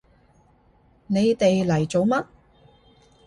[1.05, 2.25] 你哋嚟做乜？